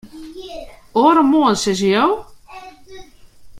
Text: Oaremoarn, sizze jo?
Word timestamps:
Oaremoarn, 1.01 1.55
sizze 1.63 1.89
jo? 1.93 2.05